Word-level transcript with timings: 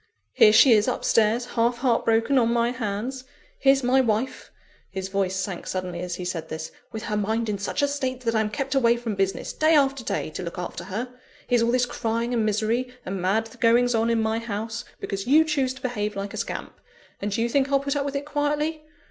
Here 0.33 0.51
she 0.51 0.71
is 0.71 0.87
up 0.87 1.05
stairs, 1.05 1.45
half 1.53 1.77
heart 1.77 2.05
broken, 2.05 2.39
on 2.39 2.51
my 2.51 2.71
hands; 2.71 3.23
here's 3.59 3.83
my 3.83 4.01
wife" 4.01 4.49
(his 4.89 5.09
voice 5.09 5.35
sank 5.35 5.67
suddenly 5.67 5.99
as 5.99 6.15
he 6.15 6.25
said 6.25 6.49
this) 6.49 6.71
"with 6.91 7.03
her 7.03 7.15
mind 7.15 7.49
in 7.49 7.59
such 7.59 7.83
a 7.83 7.87
state 7.87 8.21
that 8.21 8.33
I'm 8.33 8.49
kept 8.49 8.73
away 8.73 8.97
from 8.97 9.13
business, 9.13 9.53
day 9.53 9.75
after 9.75 10.03
day, 10.03 10.31
to 10.31 10.41
look 10.41 10.57
after 10.57 10.85
her; 10.85 11.13
here's 11.45 11.61
all 11.61 11.69
this 11.69 11.85
crying 11.85 12.33
and 12.33 12.43
misery 12.43 12.91
and 13.05 13.21
mad 13.21 13.55
goings 13.59 13.93
on 13.93 14.09
in 14.09 14.19
my 14.19 14.39
house, 14.39 14.83
because 14.99 15.27
you 15.27 15.43
choose 15.45 15.71
to 15.75 15.83
behave 15.83 16.15
like 16.15 16.33
a 16.33 16.37
scamp 16.37 16.79
and 17.21 17.31
do 17.31 17.39
you 17.43 17.47
think 17.47 17.71
I'll 17.71 17.79
put 17.79 17.95
up 17.95 18.03
with 18.03 18.15
it 18.15 18.25
quietly? 18.25 18.83